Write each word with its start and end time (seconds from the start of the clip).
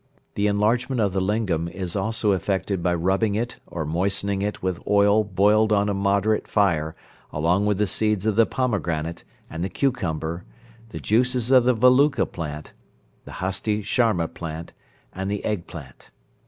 The 0.33 0.47
enlargement 0.47 0.99
of 0.99 1.13
the 1.13 1.21
lingam 1.21 1.67
is 1.67 1.95
also 1.95 2.31
effected 2.31 2.81
by 2.81 2.95
rubbing 2.95 3.35
it 3.35 3.57
or 3.67 3.85
moistening 3.85 4.41
it 4.41 4.63
with 4.63 4.81
oil 4.87 5.23
boiled 5.23 5.71
on 5.71 5.89
a 5.89 5.93
moderate 5.93 6.47
fire 6.47 6.95
along 7.31 7.67
with 7.67 7.77
the 7.77 7.85
seeds 7.85 8.25
of 8.25 8.35
the 8.35 8.47
pomegranate, 8.47 9.23
and 9.47 9.63
the 9.63 9.69
cucumber, 9.69 10.43
the 10.89 10.99
juices 10.99 11.51
of 11.51 11.65
the 11.65 11.75
valuka 11.75 12.25
plant, 12.25 12.73
the 13.25 13.33
hasti 13.45 13.83
charma 13.83 14.27
plant, 14.27 14.73
and 15.13 15.29
the 15.29 15.45
egg 15.45 15.67
plant. 15.67 16.09